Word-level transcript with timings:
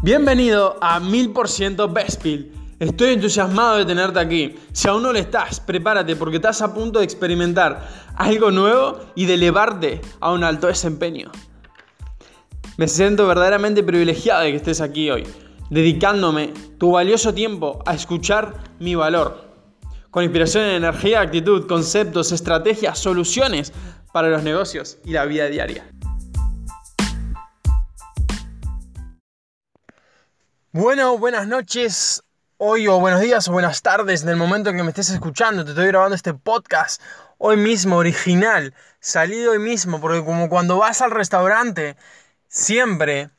Bienvenido 0.00 0.76
a 0.80 1.00
1000% 1.00 1.92
Bestpill. 1.92 2.52
Estoy 2.78 3.14
entusiasmado 3.14 3.78
de 3.78 3.84
tenerte 3.84 4.20
aquí. 4.20 4.54
Si 4.70 4.86
aún 4.86 5.02
no 5.02 5.12
lo 5.12 5.18
estás, 5.18 5.58
prepárate 5.58 6.14
porque 6.14 6.36
estás 6.36 6.62
a 6.62 6.72
punto 6.72 7.00
de 7.00 7.04
experimentar 7.04 7.88
algo 8.14 8.52
nuevo 8.52 9.00
y 9.16 9.26
de 9.26 9.34
elevarte 9.34 10.00
a 10.20 10.30
un 10.30 10.44
alto 10.44 10.68
desempeño. 10.68 11.32
Me 12.76 12.86
siento 12.86 13.26
verdaderamente 13.26 13.82
privilegiado 13.82 14.42
de 14.42 14.52
que 14.52 14.58
estés 14.58 14.80
aquí 14.80 15.10
hoy, 15.10 15.26
dedicándome 15.68 16.52
tu 16.78 16.92
valioso 16.92 17.34
tiempo 17.34 17.82
a 17.84 17.94
escuchar 17.94 18.54
mi 18.78 18.94
valor. 18.94 19.48
Con 20.12 20.22
inspiración 20.22 20.62
en 20.62 20.76
energía, 20.76 21.22
actitud, 21.22 21.66
conceptos, 21.66 22.30
estrategias, 22.30 23.00
soluciones 23.00 23.72
para 24.12 24.28
los 24.28 24.44
negocios 24.44 24.98
y 25.04 25.10
la 25.10 25.24
vida 25.24 25.48
diaria. 25.48 25.90
Bueno, 30.80 31.18
buenas 31.18 31.48
noches, 31.48 32.22
hoy 32.56 32.86
o 32.86 33.00
buenos 33.00 33.20
días 33.20 33.48
o 33.48 33.52
buenas 33.52 33.82
tardes 33.82 34.22
en 34.22 34.28
el 34.28 34.36
momento 34.36 34.70
en 34.70 34.76
que 34.76 34.84
me 34.84 34.90
estés 34.90 35.10
escuchando. 35.10 35.64
Te 35.64 35.70
estoy 35.70 35.88
grabando 35.88 36.14
este 36.14 36.34
podcast 36.34 37.02
hoy 37.36 37.56
mismo, 37.56 37.96
original, 37.96 38.72
salido 39.00 39.50
hoy 39.50 39.58
mismo, 39.58 40.00
porque 40.00 40.24
como 40.24 40.48
cuando 40.48 40.78
vas 40.78 41.02
al 41.02 41.10
restaurante, 41.10 41.96
siempre 42.46 43.30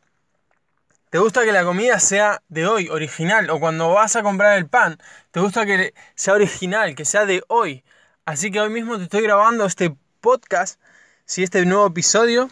te 1.11 1.20
gusta 1.20 1.45
que 1.45 1.53
la 1.53 1.63
comida 1.63 2.02
sea 2.02 2.44
de 2.49 2.67
hoy, 2.67 2.89
original, 2.89 3.49
o 3.52 3.61
cuando 3.61 3.94
vas 3.94 4.17
a 4.17 4.21
comprar 4.21 4.58
el 4.58 4.67
pan, 4.67 4.97
te 5.31 5.39
gusta 5.39 5.66
que 5.66 5.94
sea 6.16 6.33
original, 6.33 6.94
que 6.94 7.05
sea 7.05 7.25
de 7.25 7.41
hoy. 7.47 7.85
Así 8.25 8.52
que 8.52 8.59
hoy 8.59 8.69
mismo 8.69 8.97
te 8.97 9.03
estoy 9.03 9.21
grabando 9.21 9.66
este 9.66 9.95
podcast, 10.19 10.77
si 11.23 11.44
este 11.44 11.66
nuevo 11.66 11.88
episodio, 11.88 12.49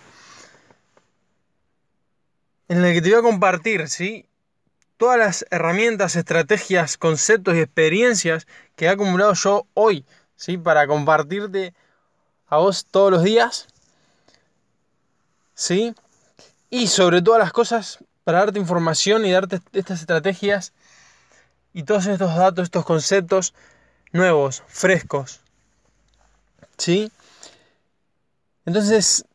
en 2.70 2.86
el 2.86 2.94
que 2.94 3.02
te 3.02 3.10
voy 3.10 3.20
a 3.20 3.22
compartir, 3.22 3.90
¿sí? 3.90 4.30
Todas 4.98 5.18
las 5.18 5.46
herramientas, 5.52 6.16
estrategias, 6.16 6.98
conceptos 6.98 7.56
y 7.56 7.60
experiencias 7.60 8.48
que 8.76 8.86
he 8.86 8.90
acumulado 8.90 9.34
yo 9.34 9.68
hoy, 9.74 10.06
¿sí? 10.36 10.58
Para 10.58 10.88
compartirte 10.88 11.74
a 12.48 12.58
vos 12.58 12.86
todos 12.90 13.12
los 13.12 13.24
días, 13.24 13.68
¿sí? 15.54 15.94
Y 16.70 16.88
sobre 16.88 17.22
todas 17.22 17.40
las 17.40 17.54
cosas, 17.54 18.00
para 18.24 18.40
darte 18.40 18.60
información 18.60 19.26
y 19.26 19.32
darte 19.32 19.62
estas 19.74 20.02
estrategias 20.02 20.74
y 21.74 21.84
todos 21.84 22.08
estos 22.08 22.36
datos, 22.36 22.64
estos 22.64 22.86
conceptos 22.86 23.54
nuevos, 24.12 24.64
frescos, 24.68 25.42
¿sí? 26.78 27.12
Entonces, 28.66 29.26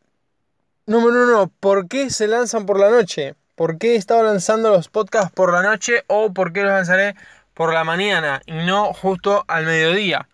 número 0.87 1.25
uno, 1.25 1.53
¿por 1.61 1.89
qué 1.89 2.11
se 2.11 2.27
lanzan 2.27 2.67
por 2.67 2.79
la 2.79 2.91
noche? 2.91 3.35
¿Por 3.55 3.79
qué 3.79 3.93
he 3.93 3.97
estado 3.97 4.23
lanzando 4.23 4.71
los 4.71 4.89
podcasts 4.89 5.33
por 5.33 5.53
la 5.53 5.63
noche 5.63 6.05
o 6.07 6.33
por 6.33 6.53
qué 6.53 6.63
los 6.63 6.73
lanzaré 6.73 7.15
por 7.53 7.75
la 7.75 7.85
mañana 7.85 8.41
y 8.47 8.53
no 8.53 8.95
justo 8.95 9.45
al 9.47 9.67
mediodía? 9.67 10.29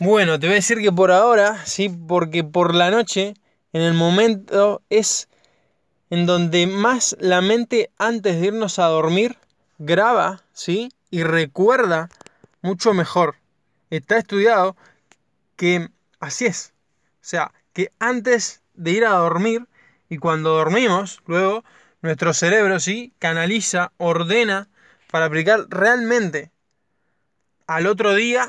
Bueno, 0.00 0.38
te 0.38 0.46
voy 0.46 0.54
a 0.54 0.56
decir 0.56 0.80
que 0.82 0.90
por 0.90 1.12
ahora, 1.12 1.64
sí, 1.64 1.88
porque 1.88 2.42
por 2.42 2.74
la 2.74 2.90
noche, 2.90 3.34
en 3.72 3.82
el 3.82 3.94
momento 3.94 4.82
es 4.90 5.28
en 6.10 6.26
donde 6.26 6.66
más 6.66 7.16
la 7.20 7.40
mente 7.40 7.90
antes 7.98 8.40
de 8.40 8.48
irnos 8.48 8.78
a 8.78 8.86
dormir 8.86 9.38
graba, 9.78 10.42
¿sí? 10.52 10.92
Y 11.10 11.22
recuerda 11.22 12.08
mucho 12.62 12.94
mejor. 12.94 13.36
Está 13.90 14.18
estudiado 14.18 14.76
que 15.54 15.88
así 16.18 16.46
es. 16.46 16.72
O 17.22 17.28
sea, 17.28 17.52
que 17.72 17.92
antes 17.98 18.62
de 18.74 18.90
ir 18.90 19.04
a 19.04 19.10
dormir 19.10 19.66
y 20.08 20.18
cuando 20.18 20.50
dormimos, 20.50 21.20
luego 21.26 21.64
nuestro 22.02 22.32
cerebro 22.34 22.80
sí 22.80 23.12
canaliza, 23.18 23.92
ordena 23.96 24.68
para 25.10 25.26
aplicar 25.26 25.66
realmente 25.68 26.50
al 27.66 27.86
otro 27.86 28.14
día, 28.14 28.48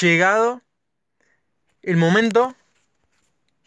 llegado 0.00 0.62
el 1.82 1.96
momento, 1.96 2.56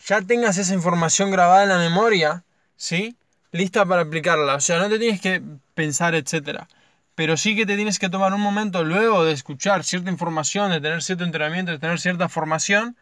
ya 0.06 0.22
tengas 0.22 0.58
esa 0.58 0.74
información 0.74 1.32
grabada 1.32 1.64
en 1.64 1.70
la 1.70 1.78
memoria, 1.78 2.44
¿sí? 2.76 3.18
Lista 3.52 3.86
para 3.86 4.02
aplicarla. 4.04 4.56
O 4.56 4.60
sea, 4.60 4.80
no 4.80 4.90
te 4.90 5.00
tienes 5.00 5.22
que 5.22 5.42
pensar, 5.74 6.16
etcétera. 6.16 6.68
Pero 7.16 7.38
sí 7.38 7.56
que 7.56 7.66
te 7.66 7.76
tienes 7.76 8.00
que 8.00 8.10
tomar 8.10 8.34
un 8.34 8.42
momento 8.42 8.84
luego 8.84 9.24
de 9.24 9.32
escuchar 9.32 9.84
cierta 9.84 10.12
información, 10.12 10.72
de 10.72 10.82
tener 10.82 11.02
cierto 11.02 11.24
entrenamiento, 11.24 11.72
de 11.72 11.80
tener 11.80 12.00
cierta 12.00 12.30
formación, 12.30 12.98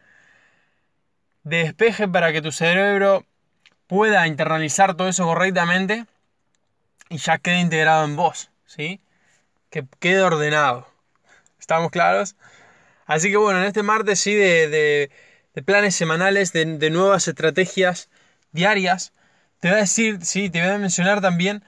de 1.42 1.58
despeje 1.58 2.08
para 2.08 2.32
que 2.32 2.42
tu 2.42 2.52
cerebro 2.52 3.26
pueda 3.86 4.26
internalizar 4.26 4.94
todo 4.94 5.08
eso 5.08 5.24
correctamente 5.24 6.06
y 7.08 7.18
ya 7.18 7.38
quede 7.38 7.60
integrado 7.60 8.04
en 8.04 8.16
vos, 8.16 8.50
¿sí? 8.66 9.00
Que 9.70 9.84
quede 10.00 10.22
ordenado. 10.22 10.88
¿Estamos 11.60 11.90
claros? 11.90 12.36
Así 13.06 13.30
que 13.30 13.36
bueno, 13.36 13.60
en 13.60 13.66
este 13.66 13.82
martes 13.82 14.20
sí 14.20 14.34
de, 14.34 15.10
planes 15.64 15.94
semanales, 15.94 16.52
de, 16.52 16.64
de, 16.78 16.90
nuevas 16.90 17.28
estrategias 17.28 18.08
diarias, 18.52 19.12
te 19.60 19.68
voy 19.68 19.78
a 19.78 19.80
decir, 19.80 20.24
sí, 20.24 20.50
te 20.50 20.60
voy 20.60 20.70
a 20.70 20.78
mencionar 20.78 21.20
también 21.20 21.62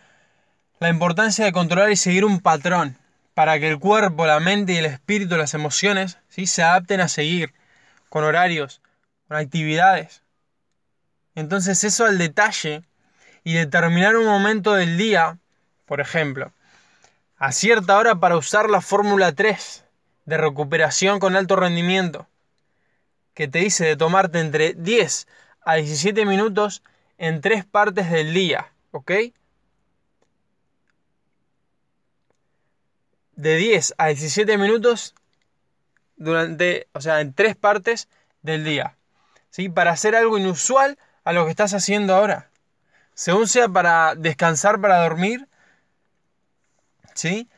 la 0.81 0.89
importancia 0.89 1.45
de 1.45 1.53
controlar 1.53 1.91
y 1.91 1.97
seguir 1.97 2.25
un 2.25 2.41
patrón 2.41 2.99
para 3.35 3.59
que 3.61 3.69
el 3.69 3.79
cuerpo, 3.79 4.27
la 4.27 4.41
mente 4.41 4.73
y 4.73 4.77
el 4.79 4.87
espíritu, 4.87 5.37
las 5.37 5.55
emociones, 5.55 6.19
¿sí? 6.29 6.47
se 6.47 6.63
adapten 6.63 7.01
a 7.01 7.09
seguir 7.09 7.55
con 8.09 8.25
horarios, 8.25 8.83
con 9.29 9.37
actividades. 9.37 10.23
Entonces 11.39 11.85
eso 11.85 12.05
al 12.05 12.19
detalle 12.19 12.83
y 13.45 13.55
determinar 13.55 14.17
un 14.17 14.27
momento 14.27 14.75
del 14.75 14.99
día, 14.99 15.39
por 15.87 16.01
ejemplo, 16.01 16.53
a 17.37 17.53
cierta 17.53 17.97
hora 17.97 18.17
para 18.17 18.37
usar 18.37 18.69
la 18.69 18.81
fórmula 18.81 19.31
3 19.31 19.85
de 20.25 20.37
recuperación 20.37 21.21
con 21.21 21.37
alto 21.37 21.55
rendimiento, 21.55 22.27
que 23.35 23.47
te 23.47 23.61
dice 23.61 23.87
de 23.87 23.97
tomarte 23.97 24.41
entre 24.41 24.75
10 24.75 25.29
a 25.61 25.77
17 25.77 26.27
minutos 26.27 26.83
en 27.19 27.41
tres 27.41 27.65
partes 27.65 28.11
del 28.11 28.35
día, 28.35 28.73
¿ok? 28.91 29.13
De 33.37 33.55
10 33.55 33.95
a 33.97 34.09
17 34.09 34.59
minutos 34.59 35.15
durante, 36.17 36.89
o 36.95 37.01
sea, 37.01 37.21
en 37.21 37.33
tres 37.33 37.55
partes 37.55 38.09
del 38.43 38.65
día, 38.65 38.97
¿sí? 39.51 39.69
Para 39.69 39.93
hacer 39.93 40.17
algo 40.17 40.37
inusual 40.37 40.99
a 41.29 41.33
lo 41.35 41.45
que 41.45 41.51
estás 41.51 41.75
haciendo 41.75 42.15
ahora. 42.15 42.49
Según 43.13 43.49
sea 43.49 43.69
para 43.69 44.15
descansar, 44.15 44.81
para 44.81 45.03
dormir, 45.03 45.47
¿sí? 47.13 47.51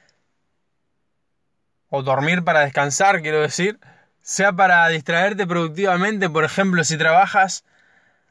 O 1.89 2.03
dormir 2.03 2.43
para 2.43 2.61
descansar, 2.63 3.23
quiero 3.23 3.41
decir. 3.41 3.79
Sea 4.23 4.53
para 4.53 4.89
distraerte 4.89 5.47
productivamente, 5.47 6.29
por 6.29 6.43
ejemplo, 6.43 6.83
si 6.83 6.99
trabajas, 6.99 7.65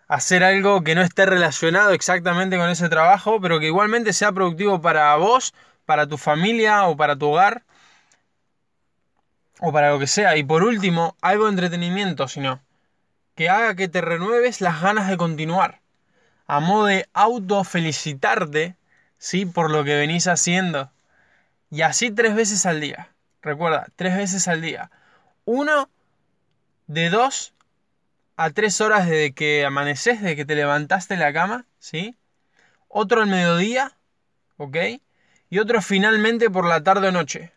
hacer 0.09 0.44
algo 0.44 0.83
que 0.83 0.94
no 0.94 1.03
esté 1.03 1.25
relacionado 1.25 1.91
exactamente 1.91 2.57
con 2.57 2.69
ese 2.69 2.89
trabajo, 2.89 3.39
pero 3.39 3.61
que 3.61 3.67
igualmente 3.67 4.11
sea 4.11 4.33
productivo 4.33 4.81
para 4.81 5.16
vos, 5.16 5.53
para 5.85 6.06
tu 6.06 6.17
familia 6.17 6.83
o 6.83 6.97
para 6.97 7.16
tu 7.16 7.27
hogar, 7.27 7.63
o 9.61 9.71
para 9.71 9.91
lo 9.91 10.00
que 10.00 10.07
sea. 10.07 10.35
Y 10.35 10.44
por 10.44 10.63
último, 10.63 11.16
algo 11.21 11.45
de 11.45 11.51
entretenimiento, 11.51 12.27
si 12.27 12.41
no 12.41 12.59
que 13.39 13.47
haga 13.47 13.73
que 13.73 13.88
te 13.88 14.01
renueves 14.01 14.59
las 14.59 14.81
ganas 14.81 15.07
de 15.07 15.16
continuar. 15.16 15.79
A 16.45 16.59
modo 16.59 16.88
de 16.88 17.07
autofelicitarte, 17.13 18.75
¿sí? 19.17 19.45
Por 19.45 19.72
lo 19.72 19.85
que 19.85 19.95
venís 19.95 20.27
haciendo. 20.27 20.91
Y 21.72 21.83
así 21.83 22.11
tres 22.11 22.35
veces 22.35 22.66
al 22.66 22.81
día. 22.81 23.13
Recuerda, 23.41 23.88
tres 23.95 24.17
veces 24.17 24.50
al 24.50 24.59
día. 24.59 24.91
Uno 25.45 25.89
de 26.88 27.09
dos 27.09 27.53
a 28.35 28.50
tres 28.50 28.81
horas 28.81 29.07
desde 29.07 29.31
que 29.31 29.63
amaneces, 29.63 30.21
desde 30.21 30.35
que 30.35 30.44
te 30.44 30.56
levantaste 30.56 31.13
de 31.13 31.21
la 31.21 31.31
cama, 31.31 31.65
¿sí? 31.80 32.18
Otro 32.89 33.21
al 33.21 33.27
mediodía, 33.27 33.94
¿ok? 34.57 34.75
Y 35.50 35.59
otro 35.59 35.81
finalmente 35.81 36.50
por 36.50 36.65
la 36.65 36.83
tarde 36.83 37.07
o 37.07 37.12
noche. 37.13 37.53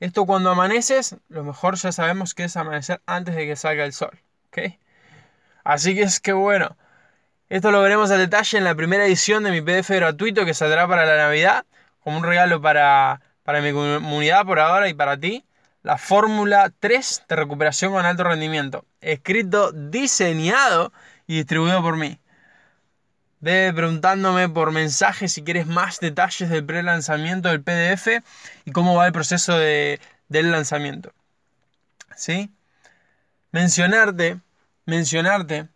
Esto 0.00 0.26
cuando 0.26 0.50
amaneces, 0.50 1.14
lo 1.28 1.44
mejor 1.44 1.76
ya 1.76 1.92
sabemos 1.92 2.34
que 2.34 2.42
es 2.42 2.56
amanecer 2.56 3.00
antes 3.06 3.36
de 3.36 3.46
que 3.46 3.54
salga 3.54 3.84
el 3.84 3.92
sol, 3.92 4.18
¿ok? 4.48 4.58
Así 5.68 5.94
que 5.94 6.00
es 6.00 6.18
que 6.18 6.32
bueno. 6.32 6.78
Esto 7.50 7.70
lo 7.70 7.82
veremos 7.82 8.10
al 8.10 8.16
detalle 8.16 8.56
en 8.56 8.64
la 8.64 8.74
primera 8.74 9.04
edición 9.04 9.44
de 9.44 9.50
mi 9.50 9.60
PDF 9.60 9.90
gratuito 9.90 10.46
que 10.46 10.54
saldrá 10.54 10.88
para 10.88 11.04
la 11.04 11.18
Navidad, 11.18 11.66
como 12.00 12.16
un 12.16 12.24
regalo 12.24 12.62
para, 12.62 13.20
para 13.42 13.60
mi 13.60 13.72
comunidad 13.72 14.46
por 14.46 14.60
ahora 14.60 14.88
y 14.88 14.94
para 14.94 15.18
ti. 15.18 15.44
La 15.82 15.98
fórmula 15.98 16.72
3 16.80 17.24
de 17.28 17.36
recuperación 17.36 17.92
con 17.92 18.06
alto 18.06 18.24
rendimiento. 18.24 18.86
Escrito, 19.02 19.72
diseñado 19.72 20.90
y 21.26 21.36
distribuido 21.36 21.82
por 21.82 21.96
mí. 21.96 22.18
Ve 23.40 23.70
preguntándome 23.74 24.48
por 24.48 24.72
mensaje 24.72 25.28
si 25.28 25.44
quieres 25.44 25.66
más 25.66 26.00
detalles 26.00 26.48
del 26.48 26.64
pre-lanzamiento 26.64 27.50
del 27.50 27.62
PDF 27.62 28.24
y 28.64 28.72
cómo 28.72 28.94
va 28.94 29.04
el 29.04 29.12
proceso 29.12 29.58
de, 29.58 30.00
del 30.28 30.50
lanzamiento. 30.50 31.12
¿Sí? 32.16 32.50
Mencionarte 33.52 34.40
mencionarte 34.88 35.68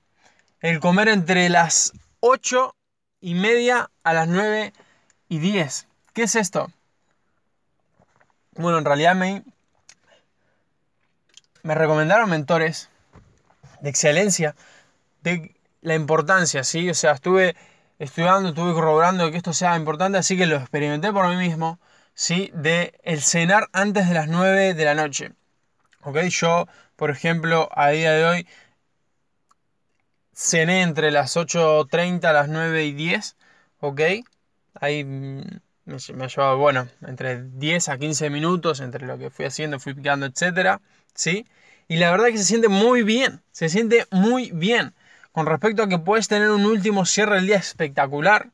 el 0.61 0.81
comer 0.81 1.09
entre 1.09 1.50
las 1.50 1.93
8 2.20 2.75
y 3.20 3.35
media 3.35 3.91
a 4.03 4.14
las 4.14 4.26
9 4.26 4.73
y 5.29 5.38
10. 5.38 5.87
¿Qué 6.14 6.23
es 6.23 6.35
esto? 6.35 6.73
Bueno, 8.53 8.79
en 8.79 8.87
realidad 8.87 9.14
me, 9.14 9.44
me 11.62 11.75
recomendaron 11.75 12.31
mentores 12.31 12.88
de 13.82 13.91
excelencia, 13.91 14.56
de 15.20 15.55
la 15.82 15.94
importancia, 15.94 16.64
¿sí? 16.64 16.88
O 16.88 16.94
sea, 16.94 17.12
estuve 17.12 17.55
estudiando, 17.99 18.49
estuve 18.49 18.73
corroborando 18.73 19.31
que 19.31 19.37
esto 19.37 19.53
sea 19.53 19.76
importante, 19.76 20.17
así 20.17 20.38
que 20.38 20.47
lo 20.47 20.56
experimenté 20.56 21.12
por 21.12 21.29
mí 21.29 21.37
mismo, 21.37 21.79
¿sí? 22.14 22.50
De 22.55 22.99
el 23.03 23.20
cenar 23.20 23.69
antes 23.75 24.09
de 24.09 24.14
las 24.14 24.29
9 24.29 24.73
de 24.73 24.85
la 24.87 24.94
noche. 24.94 25.32
¿Ok? 26.00 26.19
Yo, 26.31 26.67
por 26.97 27.11
ejemplo, 27.11 27.69
a 27.73 27.91
día 27.91 28.12
de 28.12 28.25
hoy 28.25 28.49
cené 30.34 30.82
entre 30.82 31.11
las 31.11 31.37
8.30 31.37 32.25
a 32.25 32.32
las 32.32 32.49
9 32.49 32.84
y 32.84 32.93
10, 32.93 33.37
¿ok? 33.81 34.00
Ahí 34.75 35.05
me, 35.05 35.44
me 35.84 36.29
llevado, 36.29 36.58
bueno, 36.58 36.88
entre 37.06 37.43
10 37.43 37.88
a 37.88 37.99
15 37.99 38.31
minutos 38.31 38.81
entre 38.81 39.06
lo 39.06 39.19
que 39.19 39.31
fui 39.31 39.44
haciendo, 39.44 39.81
fui 39.81 39.94
picando, 39.94 40.26
etcétera, 40.26 40.81
¿sí? 41.14 41.46
Y 41.88 41.96
la 41.96 42.11
verdad 42.11 42.29
es 42.29 42.32
que 42.32 42.38
se 42.38 42.44
siente 42.44 42.69
muy 42.69 43.02
bien, 43.02 43.43
se 43.52 43.69
siente 43.69 44.06
muy 44.11 44.50
bien 44.52 44.94
con 45.32 45.46
respecto 45.46 45.82
a 45.82 45.88
que 45.88 45.99
puedes 45.99 46.29
tener 46.29 46.50
un 46.50 46.67
último 46.67 47.06
cierre 47.06 47.37
del 47.37 47.46
día 47.46 47.56
espectacular 47.56 48.50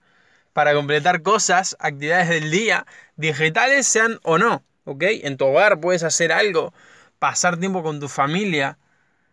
para 0.52 0.74
completar 0.74 1.22
cosas, 1.22 1.76
actividades 1.80 2.28
del 2.28 2.50
día, 2.50 2.86
digitales 3.16 3.86
sean 3.86 4.18
o 4.22 4.38
no, 4.38 4.64
¿ok? 4.84 5.04
En 5.22 5.36
tu 5.36 5.46
hogar 5.46 5.80
puedes 5.80 6.02
hacer 6.02 6.32
algo, 6.32 6.72
pasar 7.18 7.58
tiempo 7.58 7.82
con 7.82 8.00
tu 8.00 8.08
familia, 8.08 8.78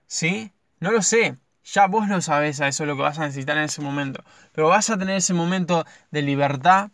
¿sí? 0.07 0.53
No 0.79 0.91
lo 0.91 1.01
sé, 1.01 1.37
ya 1.65 1.87
vos 1.87 2.07
lo 2.07 2.21
sabés 2.21 2.61
a 2.61 2.67
eso 2.67 2.83
es 2.83 2.87
lo 2.87 2.95
que 2.95 3.01
vas 3.01 3.19
a 3.19 3.25
necesitar 3.25 3.57
en 3.57 3.63
ese 3.63 3.81
momento, 3.81 4.23
pero 4.53 4.69
vas 4.69 4.89
a 4.89 4.97
tener 4.97 5.17
ese 5.17 5.33
momento 5.33 5.85
de 6.11 6.21
libertad, 6.21 6.91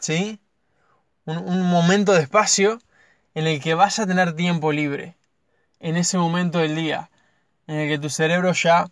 ¿sí? 0.00 0.40
Un, 1.24 1.38
un 1.38 1.68
momento 1.68 2.12
de 2.12 2.22
espacio 2.22 2.78
en 3.34 3.46
el 3.46 3.60
que 3.60 3.74
vas 3.74 3.98
a 3.98 4.06
tener 4.06 4.34
tiempo 4.34 4.72
libre, 4.72 5.16
en 5.80 5.96
ese 5.96 6.18
momento 6.18 6.58
del 6.58 6.74
día, 6.74 7.10
en 7.66 7.76
el 7.76 7.88
que 7.88 7.98
tu 7.98 8.08
cerebro 8.08 8.52
ya 8.52 8.90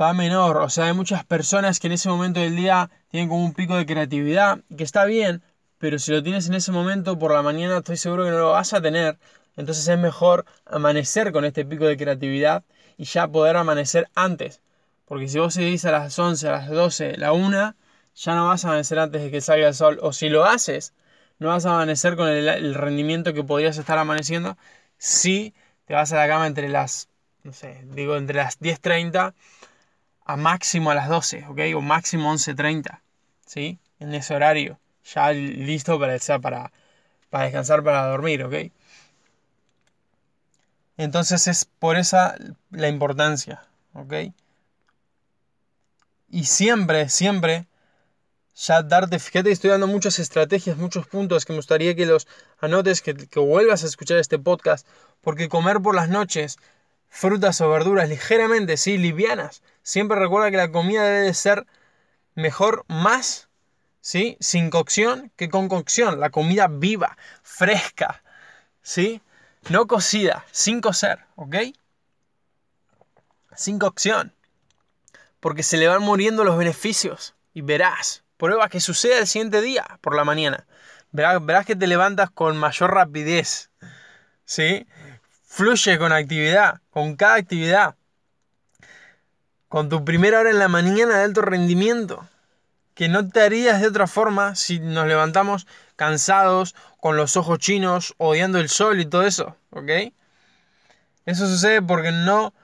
va 0.00 0.12
menor. 0.12 0.56
O 0.58 0.68
sea, 0.68 0.86
hay 0.86 0.94
muchas 0.94 1.24
personas 1.24 1.80
que 1.80 1.86
en 1.86 1.94
ese 1.94 2.08
momento 2.08 2.40
del 2.40 2.56
día 2.56 2.90
tienen 3.08 3.28
como 3.28 3.44
un 3.44 3.54
pico 3.54 3.76
de 3.76 3.86
creatividad, 3.86 4.60
que 4.76 4.84
está 4.84 5.04
bien, 5.04 5.42
pero 5.78 5.98
si 5.98 6.12
lo 6.12 6.22
tienes 6.22 6.46
en 6.48 6.54
ese 6.54 6.72
momento 6.72 7.18
por 7.18 7.32
la 7.32 7.42
mañana 7.42 7.78
estoy 7.78 7.96
seguro 7.96 8.24
que 8.24 8.30
no 8.30 8.38
lo 8.38 8.50
vas 8.52 8.72
a 8.72 8.80
tener. 8.80 9.18
Entonces 9.56 9.86
es 9.86 9.98
mejor 9.98 10.46
amanecer 10.64 11.32
con 11.32 11.44
este 11.44 11.64
pico 11.64 11.84
de 11.84 11.96
creatividad 11.96 12.64
y 13.02 13.04
ya 13.04 13.26
poder 13.26 13.56
amanecer 13.56 14.08
antes. 14.14 14.60
Porque 15.06 15.26
si 15.26 15.40
vos 15.40 15.54
seguís 15.54 15.84
a 15.84 15.90
las 15.90 16.16
11, 16.16 16.46
a 16.46 16.52
las 16.52 16.68
12, 16.68 17.16
la 17.16 17.32
1, 17.32 17.74
ya 18.14 18.34
no 18.36 18.46
vas 18.46 18.64
a 18.64 18.68
amanecer 18.68 19.00
antes 19.00 19.22
de 19.22 19.30
que 19.32 19.40
salga 19.40 19.66
el 19.66 19.74
sol. 19.74 19.98
O 20.02 20.12
si 20.12 20.28
lo 20.28 20.44
haces, 20.44 20.94
no 21.40 21.48
vas 21.48 21.66
a 21.66 21.70
amanecer 21.74 22.14
con 22.14 22.28
el, 22.28 22.74
rendimiento 22.74 23.34
que 23.34 23.42
podrías 23.42 23.76
estar 23.76 23.98
amaneciendo 23.98 24.56
si 24.98 25.52
te 25.86 25.94
vas 25.94 26.12
a 26.12 26.16
la 26.16 26.28
cama 26.28 26.46
entre 26.46 26.68
las, 26.68 27.08
no 27.42 27.52
sé, 27.52 27.82
digo 27.86 28.16
entre 28.16 28.36
las 28.36 28.60
10.30 28.60 29.34
a 30.24 30.36
máximo 30.36 30.92
a 30.92 30.94
las 30.94 31.08
12, 31.08 31.46
¿ok? 31.48 31.58
O 31.74 31.80
máximo 31.80 32.32
11.30, 32.32 33.00
¿sí? 33.44 33.80
En 33.98 34.14
ese 34.14 34.32
horario, 34.32 34.78
ya 35.12 35.32
listo 35.32 35.98
para, 35.98 36.16
para, 36.40 36.72
para 37.30 37.44
descansar, 37.46 37.82
para 37.82 38.06
dormir, 38.06 38.44
¿ok? 38.44 38.54
Entonces 41.02 41.48
es 41.48 41.64
por 41.64 41.96
esa 41.96 42.36
la 42.70 42.86
importancia, 42.86 43.64
¿ok? 43.92 44.14
Y 46.30 46.44
siempre, 46.44 47.08
siempre, 47.08 47.66
ya 48.54 48.82
darte, 48.82 49.18
fíjate, 49.18 49.50
estoy 49.50 49.70
dando 49.70 49.88
muchas 49.88 50.20
estrategias, 50.20 50.76
muchos 50.76 51.08
puntos 51.08 51.44
que 51.44 51.52
me 51.52 51.58
gustaría 51.58 51.96
que 51.96 52.06
los 52.06 52.28
anotes, 52.60 53.02
que, 53.02 53.14
que 53.14 53.40
vuelvas 53.40 53.82
a 53.82 53.88
escuchar 53.88 54.18
este 54.18 54.38
podcast, 54.38 54.86
porque 55.20 55.48
comer 55.48 55.80
por 55.80 55.96
las 55.96 56.08
noches 56.08 56.58
frutas 57.08 57.60
o 57.60 57.68
verduras 57.68 58.08
ligeramente, 58.08 58.76
sí, 58.76 58.96
livianas. 58.96 59.62
Siempre 59.82 60.20
recuerda 60.20 60.52
que 60.52 60.56
la 60.56 60.70
comida 60.70 61.02
debe 61.02 61.34
ser 61.34 61.66
mejor 62.36 62.84
más, 62.86 63.48
¿sí? 64.00 64.36
Sin 64.38 64.70
cocción 64.70 65.32
que 65.34 65.48
con 65.48 65.68
cocción. 65.68 66.20
La 66.20 66.30
comida 66.30 66.68
viva, 66.68 67.18
fresca, 67.42 68.22
¿sí? 68.82 69.20
No 69.68 69.86
cocida, 69.86 70.44
sin 70.50 70.80
cocer, 70.80 71.20
¿ok? 71.36 71.56
Sin 73.54 73.78
cocción. 73.78 74.34
Porque 75.40 75.62
se 75.62 75.76
le 75.76 75.88
van 75.88 76.02
muriendo 76.02 76.44
los 76.44 76.58
beneficios. 76.58 77.34
Y 77.54 77.62
verás, 77.62 78.24
prueba 78.36 78.68
que 78.68 78.80
sucede 78.80 79.18
el 79.18 79.26
siguiente 79.26 79.60
día, 79.60 79.98
por 80.00 80.16
la 80.16 80.24
mañana. 80.24 80.66
Verás 81.12 81.66
que 81.66 81.76
te 81.76 81.86
levantas 81.86 82.30
con 82.30 82.56
mayor 82.56 82.94
rapidez, 82.94 83.70
¿sí? 84.44 84.86
Fluye 85.44 85.98
con 85.98 86.12
actividad, 86.12 86.80
con 86.90 87.16
cada 87.16 87.34
actividad. 87.34 87.94
Con 89.68 89.88
tu 89.88 90.04
primera 90.04 90.40
hora 90.40 90.50
en 90.50 90.58
la 90.58 90.68
mañana 90.68 91.18
de 91.18 91.24
alto 91.24 91.42
rendimiento. 91.42 92.26
Que 92.94 93.08
no 93.08 93.28
te 93.28 93.40
harías 93.42 93.80
de 93.80 93.88
otra 93.88 94.06
forma 94.06 94.54
si 94.54 94.80
nos 94.80 95.06
levantamos 95.06 95.66
cansados, 95.96 96.74
con 96.98 97.16
los 97.16 97.36
ojos 97.36 97.58
chinos, 97.58 98.14
odiando 98.18 98.58
el 98.58 98.68
sol 98.68 99.00
y 99.00 99.06
todo 99.06 99.26
eso. 99.26 99.56
¿Ok? 99.70 99.90
Eso 101.26 101.46
sucede 101.46 101.82
porque 101.82 102.12
no. 102.12 102.54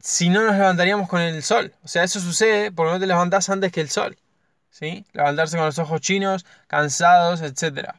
Si 0.00 0.28
no 0.28 0.42
nos 0.42 0.56
levantaríamos 0.56 1.08
con 1.08 1.20
el 1.20 1.42
sol. 1.42 1.74
O 1.82 1.88
sea, 1.88 2.04
eso 2.04 2.20
sucede 2.20 2.70
porque 2.72 2.92
no 2.92 3.00
te 3.00 3.06
levantás 3.06 3.48
antes 3.48 3.72
que 3.72 3.80
el 3.80 3.88
sol. 3.88 4.18
¿Sí? 4.70 5.06
Levantarse 5.12 5.56
con 5.56 5.66
los 5.66 5.78
ojos 5.78 6.00
chinos, 6.02 6.44
cansados, 6.66 7.40
etc. 7.40 7.94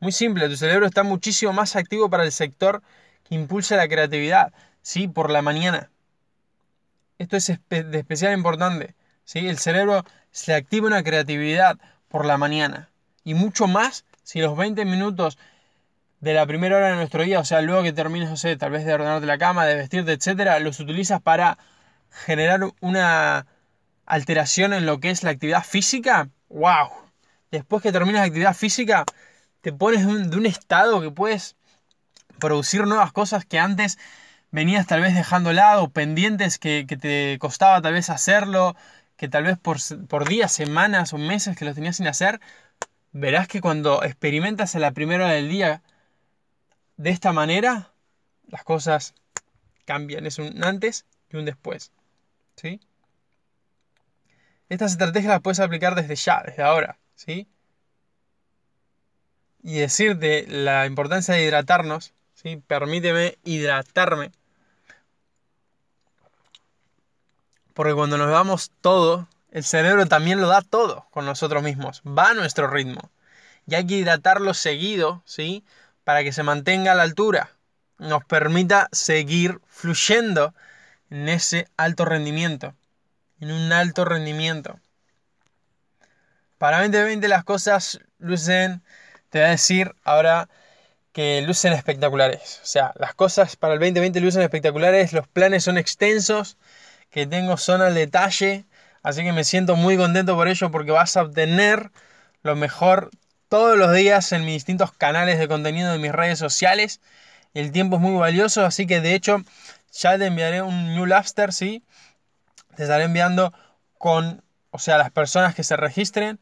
Muy 0.00 0.12
simple, 0.12 0.48
tu 0.48 0.56
cerebro 0.56 0.86
está 0.86 1.02
muchísimo 1.02 1.52
más 1.52 1.76
activo 1.76 2.08
para 2.08 2.24
el 2.24 2.32
sector 2.32 2.82
impulsa 3.30 3.76
la 3.76 3.88
creatividad, 3.88 4.52
¿sí? 4.82 5.08
Por 5.08 5.30
la 5.30 5.42
mañana. 5.42 5.90
Esto 7.18 7.36
es 7.36 7.46
de 7.68 7.98
especial 7.98 8.34
importante, 8.34 8.94
¿sí? 9.24 9.48
El 9.48 9.58
cerebro 9.58 10.04
se 10.36 10.54
activa 10.54 10.86
una 10.86 11.02
creatividad 11.02 11.78
por 12.08 12.26
la 12.26 12.36
mañana. 12.36 12.90
Y 13.24 13.32
mucho 13.32 13.66
más 13.66 14.04
si 14.22 14.40
los 14.40 14.54
20 14.54 14.84
minutos 14.84 15.38
de 16.20 16.34
la 16.34 16.46
primera 16.46 16.76
hora 16.76 16.90
de 16.90 16.96
nuestro 16.96 17.22
día, 17.22 17.40
o 17.40 17.44
sea, 17.44 17.62
luego 17.62 17.82
que 17.82 17.94
termines, 17.94 18.28
no 18.28 18.36
sé, 18.36 18.54
tal 18.56 18.70
vez 18.70 18.84
de 18.84 18.92
ordenarte 18.92 19.26
la 19.26 19.38
cama, 19.38 19.64
de 19.64 19.76
vestirte, 19.76 20.12
etcétera, 20.12 20.58
los 20.58 20.78
utilizas 20.78 21.22
para 21.22 21.56
generar 22.10 22.60
una 22.80 23.46
alteración 24.04 24.74
en 24.74 24.84
lo 24.84 25.00
que 25.00 25.08
es 25.08 25.22
la 25.22 25.30
actividad 25.30 25.64
física, 25.64 26.28
wow. 26.50 26.90
Después 27.50 27.82
que 27.82 27.90
terminas 27.90 28.20
la 28.20 28.26
actividad 28.26 28.54
física, 28.54 29.06
te 29.62 29.72
pones 29.72 30.06
de 30.06 30.36
un 30.36 30.44
estado 30.44 31.00
que 31.00 31.10
puedes 31.10 31.56
producir 32.38 32.86
nuevas 32.86 33.10
cosas 33.10 33.46
que 33.46 33.58
antes 33.58 33.98
venías 34.50 34.86
tal 34.86 35.00
vez 35.00 35.14
dejando 35.14 35.54
lado, 35.54 35.88
pendientes 35.88 36.58
que, 36.58 36.84
te 36.84 37.38
costaba 37.38 37.80
tal 37.80 37.94
vez 37.94 38.10
hacerlo, 38.10 38.76
que 39.16 39.28
tal 39.28 39.44
vez 39.44 39.58
por, 39.58 39.78
por, 40.08 40.28
días, 40.28 40.52
semanas 40.52 41.12
o 41.12 41.18
meses 41.18 41.56
que 41.56 41.64
lo 41.64 41.74
tenías 41.74 41.96
sin 41.96 42.06
hacer, 42.06 42.40
verás 43.12 43.48
que 43.48 43.60
cuando 43.60 44.02
experimentas 44.04 44.74
en 44.74 44.82
la 44.82 44.92
primera 44.92 45.24
hora 45.24 45.34
del 45.34 45.48
día 45.48 45.82
de 46.96 47.10
esta 47.10 47.32
manera, 47.32 47.92
las 48.48 48.64
cosas 48.64 49.14
cambian. 49.84 50.26
Es 50.26 50.38
un 50.38 50.62
antes 50.64 51.06
y 51.30 51.36
un 51.36 51.44
después. 51.44 51.92
¿Sí? 52.56 52.80
Estas 54.68 54.92
estrategias 54.92 55.30
las 55.30 55.42
puedes 55.42 55.60
aplicar 55.60 55.94
desde 55.94 56.16
ya, 56.16 56.42
desde 56.44 56.62
ahora. 56.62 56.98
¿Sí? 57.14 57.48
Y 59.62 59.78
decirte 59.78 60.46
la 60.48 60.86
importancia 60.86 61.34
de 61.34 61.44
hidratarnos 61.44 62.12
Permíteme 62.66 63.38
hidratarme. 63.44 64.30
Porque 67.76 67.92
cuando 67.92 68.16
nos 68.16 68.30
damos 68.30 68.72
todo, 68.80 69.28
el 69.50 69.62
cerebro 69.62 70.06
también 70.06 70.40
lo 70.40 70.48
da 70.48 70.62
todo 70.62 71.06
con 71.10 71.26
nosotros 71.26 71.62
mismos. 71.62 72.00
Va 72.06 72.30
a 72.30 72.34
nuestro 72.34 72.68
ritmo. 72.68 73.10
Y 73.66 73.74
hay 73.74 73.86
que 73.86 73.96
hidratarlo 73.96 74.54
seguido, 74.54 75.22
¿sí? 75.26 75.62
Para 76.02 76.24
que 76.24 76.32
se 76.32 76.42
mantenga 76.42 76.92
a 76.92 76.94
la 76.94 77.02
altura. 77.02 77.50
Nos 77.98 78.24
permita 78.24 78.88
seguir 78.92 79.60
fluyendo 79.68 80.54
en 81.10 81.28
ese 81.28 81.68
alto 81.76 82.06
rendimiento. 82.06 82.74
En 83.40 83.52
un 83.52 83.70
alto 83.70 84.06
rendimiento. 84.06 84.80
Para 86.56 86.78
2020 86.78 87.28
las 87.28 87.44
cosas 87.44 88.00
lucen, 88.18 88.80
te 89.28 89.40
voy 89.40 89.48
a 89.48 89.50
decir 89.50 89.94
ahora 90.02 90.48
que 91.12 91.42
lucen 91.42 91.74
espectaculares. 91.74 92.58
O 92.62 92.66
sea, 92.66 92.94
las 92.96 93.12
cosas 93.12 93.56
para 93.56 93.74
el 93.74 93.80
2020 93.80 94.18
lucen 94.20 94.40
espectaculares, 94.40 95.12
los 95.12 95.28
planes 95.28 95.62
son 95.62 95.76
extensos, 95.76 96.56
que 97.10 97.26
tengo 97.26 97.56
son 97.56 97.82
al 97.82 97.94
detalle, 97.94 98.64
así 99.02 99.22
que 99.22 99.32
me 99.32 99.44
siento 99.44 99.76
muy 99.76 99.96
contento 99.96 100.34
por 100.36 100.48
ello 100.48 100.70
porque 100.70 100.90
vas 100.90 101.16
a 101.16 101.22
obtener 101.22 101.90
lo 102.42 102.56
mejor 102.56 103.10
todos 103.48 103.78
los 103.78 103.92
días 103.92 104.32
en 104.32 104.44
mis 104.44 104.54
distintos 104.54 104.92
canales 104.92 105.38
de 105.38 105.48
contenido 105.48 105.92
de 105.92 105.98
mis 105.98 106.12
redes 106.12 106.38
sociales. 106.38 107.00
El 107.54 107.72
tiempo 107.72 107.96
es 107.96 108.02
muy 108.02 108.16
valioso, 108.18 108.64
así 108.64 108.86
que 108.86 109.00
de 109.00 109.14
hecho 109.14 109.42
ya 109.92 110.18
te 110.18 110.26
enviaré 110.26 110.62
un 110.62 110.94
New 110.94 111.06
Labster, 111.06 111.52
¿sí? 111.52 111.82
Te 112.76 112.82
estaré 112.82 113.04
enviando 113.04 113.54
con 113.98 114.42
o 114.76 114.78
sea, 114.78 114.98
las 114.98 115.10
personas 115.10 115.54
que 115.54 115.64
se 115.64 115.74
registren, 115.74 116.38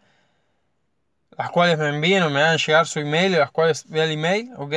las 1.39 1.51
cuales 1.51 1.79
me 1.79 1.89
envíen 1.89 2.25
o 2.25 2.31
me 2.31 2.41
hagan 2.41 2.59
llegar 2.59 2.85
su 2.85 2.99
email, 2.99 3.31
las 3.31 3.53
cuales 3.53 3.89
vea 3.89 4.05
el 4.05 4.11
email, 4.11 4.51
¿ok? 4.57 4.75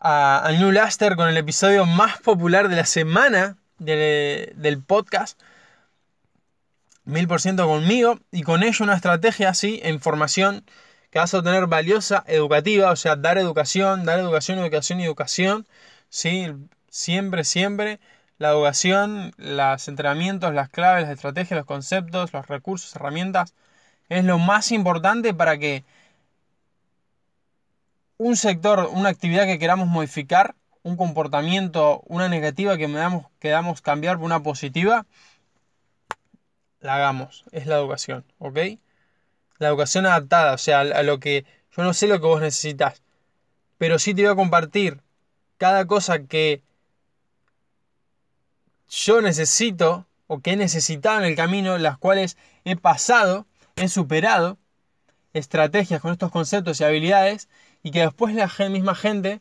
A, 0.00 0.50
New 0.58 0.72
Laster 0.72 1.14
con 1.14 1.28
el 1.28 1.36
episodio 1.36 1.86
más 1.86 2.18
popular 2.18 2.68
de 2.68 2.74
la 2.74 2.84
semana 2.84 3.58
del 3.84 4.82
podcast. 4.86 5.40
Mil 7.04 7.26
por 7.26 7.40
ciento 7.40 7.66
conmigo 7.66 8.20
y 8.30 8.42
con 8.42 8.62
ello 8.62 8.84
una 8.84 8.94
estrategia 8.94 9.48
así, 9.48 9.80
información 9.84 10.64
que 11.10 11.18
vas 11.18 11.34
a 11.34 11.38
obtener 11.38 11.66
valiosa, 11.66 12.24
educativa, 12.26 12.90
o 12.90 12.96
sea, 12.96 13.16
dar 13.16 13.38
educación, 13.38 14.04
dar 14.04 14.18
educación, 14.20 14.58
educación 14.60 15.00
y 15.00 15.04
educación, 15.04 15.66
¿sí? 16.08 16.46
Siempre, 16.88 17.44
siempre 17.44 18.00
la 18.38 18.50
educación, 18.50 19.32
los 19.36 19.88
entrenamientos, 19.88 20.54
las 20.54 20.68
claves, 20.68 21.04
las 21.04 21.12
estrategias, 21.12 21.58
los 21.58 21.66
conceptos, 21.66 22.32
los 22.32 22.46
recursos, 22.48 22.94
herramientas, 22.96 23.54
es 24.08 24.24
lo 24.24 24.38
más 24.38 24.72
importante 24.72 25.34
para 25.34 25.58
que 25.58 25.84
un 28.18 28.36
sector, 28.36 28.88
una 28.92 29.10
actividad 29.10 29.46
que 29.46 29.58
queramos 29.58 29.88
modificar, 29.88 30.54
un 30.82 30.96
comportamiento, 30.96 32.02
una 32.06 32.28
negativa 32.28 32.76
que 32.76 32.88
queramos 33.38 33.82
cambiar 33.82 34.16
por 34.16 34.26
una 34.26 34.42
positiva, 34.42 35.06
la 36.80 36.96
hagamos. 36.96 37.44
Es 37.52 37.66
la 37.66 37.76
educación, 37.76 38.24
¿ok? 38.38 38.58
La 39.58 39.68
educación 39.68 40.06
adaptada, 40.06 40.54
o 40.54 40.58
sea, 40.58 40.80
a 40.80 41.02
lo 41.02 41.20
que 41.20 41.44
yo 41.76 41.82
no 41.82 41.94
sé 41.94 42.08
lo 42.08 42.20
que 42.20 42.26
vos 42.26 42.40
necesitas, 42.40 43.02
pero 43.78 43.98
sí 43.98 44.14
te 44.14 44.22
voy 44.22 44.32
a 44.32 44.36
compartir 44.36 45.00
cada 45.56 45.86
cosa 45.86 46.24
que 46.24 46.62
yo 48.88 49.22
necesito 49.22 50.06
o 50.26 50.40
que 50.40 50.52
he 50.52 50.56
necesitado 50.56 51.18
en 51.18 51.24
el 51.24 51.36
camino, 51.36 51.78
las 51.78 51.98
cuales 51.98 52.36
he 52.64 52.76
pasado, 52.76 53.46
he 53.76 53.88
superado, 53.88 54.58
estrategias 55.32 56.00
con 56.00 56.12
estos 56.12 56.30
conceptos 56.30 56.80
y 56.80 56.84
habilidades, 56.84 57.48
y 57.82 57.90
que 57.90 58.00
después 58.00 58.34
la 58.34 58.50
misma 58.68 58.94
gente 58.94 59.40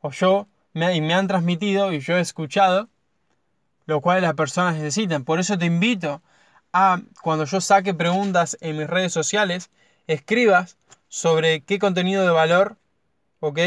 o 0.00 0.10
yo 0.10 0.46
me, 0.72 1.00
me 1.00 1.14
han 1.14 1.28
transmitido 1.28 1.92
y 1.92 2.00
yo 2.00 2.16
he 2.16 2.20
escuchado, 2.20 2.88
lo 3.86 4.00
cual 4.00 4.22
las 4.22 4.34
personas 4.34 4.76
necesitan. 4.76 5.24
Por 5.24 5.40
eso 5.40 5.58
te 5.58 5.66
invito 5.66 6.22
a, 6.72 7.00
cuando 7.22 7.44
yo 7.44 7.60
saque 7.60 7.94
preguntas 7.94 8.56
en 8.60 8.78
mis 8.78 8.86
redes 8.86 9.12
sociales, 9.12 9.70
escribas 10.06 10.76
sobre 11.08 11.60
qué 11.60 11.78
contenido 11.78 12.24
de 12.24 12.30
valor, 12.30 12.76
¿ok? 13.40 13.58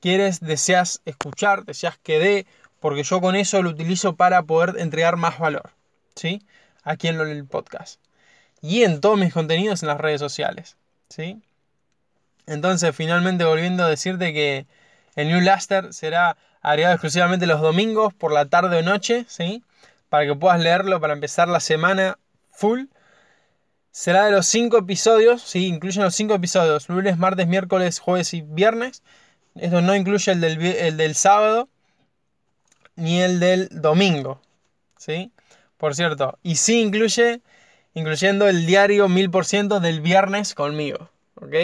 Quieres, 0.00 0.40
deseas 0.40 1.00
escuchar, 1.04 1.64
deseas 1.64 1.98
que 1.98 2.18
dé 2.18 2.46
porque 2.84 3.02
yo 3.02 3.22
con 3.22 3.34
eso 3.34 3.62
lo 3.62 3.70
utilizo 3.70 4.14
para 4.14 4.42
poder 4.42 4.74
entregar 4.78 5.16
más 5.16 5.38
valor, 5.38 5.70
¿sí? 6.14 6.42
Aquí 6.82 7.08
en 7.08 7.18
el 7.18 7.46
podcast. 7.46 7.98
Y 8.60 8.82
en 8.82 9.00
todos 9.00 9.18
mis 9.18 9.32
contenidos 9.32 9.82
en 9.82 9.88
las 9.88 9.98
redes 9.98 10.20
sociales, 10.20 10.76
¿sí? 11.08 11.42
Entonces, 12.46 12.94
finalmente 12.94 13.44
volviendo 13.44 13.84
a 13.84 13.88
decirte 13.88 14.34
que 14.34 14.66
el 15.16 15.28
New 15.28 15.40
Laster 15.40 15.92
será 15.92 16.36
agregado 16.60 16.94
exclusivamente 16.94 17.46
los 17.46 17.60
domingos 17.60 18.14
por 18.14 18.32
la 18.32 18.46
tarde 18.46 18.78
o 18.78 18.82
noche, 18.82 19.24
¿sí? 19.28 19.62
Para 20.08 20.26
que 20.26 20.34
puedas 20.34 20.60
leerlo 20.60 21.00
para 21.00 21.12
empezar 21.12 21.48
la 21.48 21.60
semana 21.60 22.18
full. 22.50 22.84
Será 23.90 24.24
de 24.24 24.32
los 24.32 24.46
cinco 24.46 24.78
episodios, 24.78 25.42
¿sí? 25.42 25.66
Incluyen 25.66 26.02
los 26.02 26.14
cinco 26.14 26.34
episodios, 26.34 26.88
lunes, 26.88 27.18
martes, 27.18 27.46
miércoles, 27.46 28.00
jueves 28.00 28.34
y 28.34 28.42
viernes. 28.42 29.02
Esto 29.54 29.80
no 29.82 29.94
incluye 29.94 30.32
el 30.32 30.40
del, 30.40 30.60
el 30.60 30.96
del 30.96 31.14
sábado 31.14 31.68
ni 32.96 33.20
el 33.20 33.40
del 33.40 33.68
domingo. 33.70 34.40
¿Sí? 34.98 35.32
Por 35.76 35.94
cierto, 35.94 36.38
y 36.42 36.56
sí 36.56 36.80
incluye, 36.80 37.42
incluyendo 37.92 38.48
el 38.48 38.66
diario 38.66 39.08
1000% 39.08 39.80
del 39.80 40.00
viernes 40.00 40.54
conmigo. 40.54 41.10
¿Ok? 41.34 41.54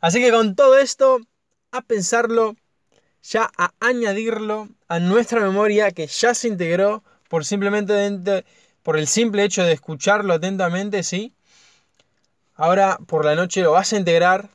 Así 0.00 0.20
que 0.20 0.30
con 0.30 0.54
todo 0.54 0.78
esto, 0.78 1.18
a 1.72 1.82
pensarlo, 1.82 2.56
ya 3.28 3.50
a 3.56 3.72
añadirlo 3.80 4.68
a 4.88 4.98
nuestra 5.00 5.40
memoria 5.40 5.90
que 5.90 6.06
ya 6.06 6.34
se 6.34 6.48
integró 6.48 7.02
por 7.28 7.44
simplemente 7.44 8.44
por 8.82 8.96
el 8.96 9.06
simple 9.06 9.44
hecho 9.44 9.62
de 9.64 9.72
escucharlo 9.72 10.32
atentamente, 10.34 11.02
¿sí? 11.02 11.34
Ahora 12.54 12.98
por 13.06 13.24
la 13.24 13.34
noche 13.34 13.62
lo 13.62 13.72
vas 13.72 13.92
a 13.92 13.98
integrar 13.98 14.48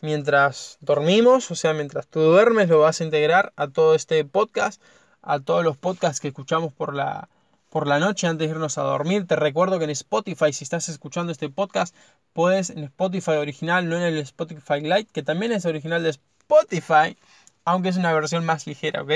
mientras 0.00 0.78
dormimos, 0.80 1.50
o 1.50 1.54
sea, 1.54 1.72
mientras 1.72 2.06
tú 2.08 2.20
duermes 2.20 2.68
lo 2.68 2.80
vas 2.80 3.00
a 3.00 3.04
integrar 3.04 3.52
a 3.56 3.68
todo 3.68 3.94
este 3.94 4.24
podcast 4.24 4.80
a 5.26 5.40
todos 5.40 5.64
los 5.64 5.76
podcasts 5.76 6.20
que 6.20 6.28
escuchamos 6.28 6.72
por 6.72 6.94
la, 6.94 7.28
por 7.68 7.86
la 7.86 7.98
noche 7.98 8.28
antes 8.28 8.48
de 8.48 8.54
irnos 8.54 8.78
a 8.78 8.82
dormir. 8.82 9.26
Te 9.26 9.34
recuerdo 9.34 9.78
que 9.78 9.84
en 9.84 9.90
Spotify, 9.90 10.52
si 10.52 10.62
estás 10.62 10.88
escuchando 10.88 11.32
este 11.32 11.50
podcast, 11.50 11.94
puedes 12.32 12.70
en 12.70 12.84
Spotify 12.84 13.32
original, 13.32 13.88
no 13.88 13.96
en 13.96 14.04
el 14.04 14.18
Spotify 14.18 14.80
Lite, 14.80 15.10
que 15.12 15.24
también 15.24 15.50
es 15.50 15.66
original 15.66 16.04
de 16.04 16.10
Spotify, 16.10 17.18
aunque 17.66 17.90
es 17.90 17.96
una 17.98 18.14
versión 18.14 18.46
más 18.46 18.66
ligera, 18.66 19.02
¿ok? 19.02 19.12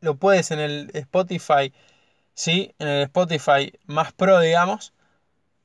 Lo 0.00 0.16
puedes 0.16 0.50
en 0.50 0.60
el 0.60 0.90
Spotify, 0.94 1.72
sí, 2.34 2.74
en 2.78 2.88
el 2.88 3.02
Spotify 3.04 3.72
más 3.86 4.12
pro, 4.12 4.38
digamos, 4.38 4.92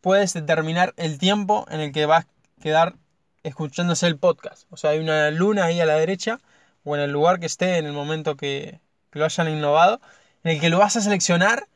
puedes 0.01 0.33
determinar 0.33 0.93
el 0.97 1.19
tiempo 1.19 1.65
en 1.69 1.81
el 1.81 1.91
que 1.91 2.05
vas 2.05 2.25
a 2.25 2.61
quedar 2.61 2.95
escuchándose 3.43 4.07
el 4.07 4.17
podcast. 4.17 4.65
O 4.71 4.77
sea, 4.77 4.91
hay 4.91 4.99
una 4.99 5.29
luna 5.31 5.65
ahí 5.65 5.81
a 5.81 5.85
la 5.85 5.95
derecha 5.95 6.39
o 6.85 6.95
en 6.95 7.01
el 7.01 7.11
lugar 7.11 7.39
que 7.39 7.45
esté 7.47 7.77
en 7.77 7.85
el 7.85 7.93
momento 7.93 8.37
que, 8.37 8.79
lo 9.11 9.25
hayan 9.25 9.49
innovado, 9.49 9.99
en 10.43 10.51
el 10.51 10.61
que 10.61 10.69
lo 10.69 10.79
vas 10.79 10.95
a 10.95 11.01
seleccionar 11.01 11.67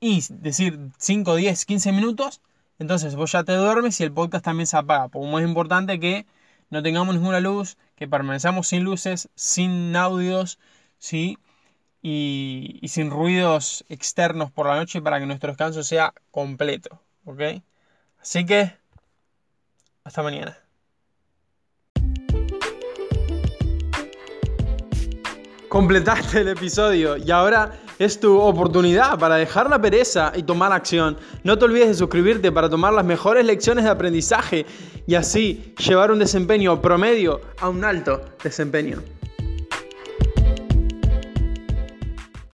y 0.00 0.22
decir 0.28 0.78
5, 0.98 1.36
10, 1.36 1.64
15 1.64 1.92
minutos, 1.92 2.40
entonces 2.78 3.14
vos 3.14 3.32
ya 3.32 3.44
te 3.44 3.54
duermes 3.54 4.00
y 4.00 4.04
el 4.04 4.12
podcast 4.12 4.44
también 4.44 4.66
se 4.66 4.76
apaga. 4.76 5.08
Como 5.08 5.38
es 5.38 5.46
importante 5.46 6.00
que 6.00 6.26
no 6.70 6.82
tengamos 6.82 7.14
ninguna 7.14 7.40
luz, 7.40 7.78
que 8.02 8.08
permanezcamos 8.08 8.66
sin 8.66 8.82
luces, 8.82 9.28
sin 9.36 9.94
audios, 9.94 10.58
¿sí? 10.98 11.38
Y, 12.02 12.80
y, 12.82 12.88
sin 12.88 13.10
ruidos 13.12 13.84
externos 13.88 14.50
por 14.50 14.66
la 14.66 14.74
noche 14.74 15.00
para 15.00 15.20
que 15.20 15.26
nuestro 15.26 15.50
descanso 15.50 15.84
sea 15.84 16.12
completo, 16.32 17.00
¿ok? 17.24 17.62
Así 18.20 18.44
que, 18.44 18.76
hasta 20.02 20.24
mañana. 20.24 20.58
completaste 25.68 26.40
el 26.40 26.48
episodio 26.48 27.16
y 27.16 27.30
ahora 27.30 27.72
es 28.02 28.18
tu 28.18 28.38
oportunidad 28.38 29.18
para 29.18 29.36
dejar 29.36 29.70
la 29.70 29.80
pereza 29.80 30.32
y 30.34 30.42
tomar 30.42 30.72
acción. 30.72 31.16
No 31.44 31.58
te 31.58 31.64
olvides 31.64 31.88
de 31.88 31.94
suscribirte 31.94 32.50
para 32.50 32.68
tomar 32.68 32.92
las 32.92 33.04
mejores 33.04 33.44
lecciones 33.44 33.84
de 33.84 33.90
aprendizaje 33.90 34.66
y 35.06 35.14
así 35.14 35.74
llevar 35.78 36.10
un 36.10 36.18
desempeño 36.18 36.80
promedio 36.82 37.40
a 37.60 37.68
un 37.68 37.84
alto 37.84 38.20
desempeño. 38.42 38.98